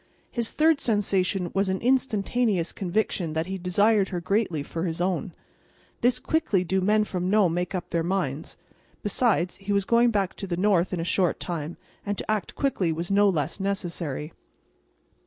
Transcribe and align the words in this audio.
His 0.31 0.51
third 0.51 0.81
sensation 0.81 1.51
was 1.53 1.69
an 1.69 1.79
instantaneous 1.79 2.71
conviction 2.73 3.33
that 3.33 3.45
he 3.45 3.59
desired 3.59 4.09
her 4.09 4.19
greatly 4.19 4.63
for 4.63 4.85
his 4.85 4.99
own. 4.99 5.31
This 5.99 6.17
quickly 6.17 6.63
do 6.63 6.81
men 6.81 7.03
from 7.03 7.29
Nome 7.29 7.53
make 7.53 7.75
up 7.75 7.91
their 7.91 8.01
minds. 8.01 8.57
Besides, 9.03 9.57
he 9.57 9.71
was 9.71 9.85
going 9.85 10.09
back 10.09 10.33
to 10.37 10.47
the 10.47 10.57
North 10.57 10.91
in 10.91 10.99
a 10.99 11.03
short 11.03 11.39
time, 11.39 11.77
and 12.03 12.17
to 12.17 12.31
act 12.31 12.55
quickly 12.55 12.91
was 12.91 13.11
no 13.11 13.29
less 13.29 13.59
necessary. 13.59 14.33